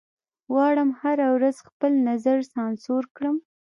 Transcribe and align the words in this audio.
غواړم 0.51 0.89
هره 1.01 1.27
ورځ 1.35 1.55
خپل 1.67 1.91
نظر 2.09 2.37
سانسور 2.53 3.03
کړم 3.15 3.35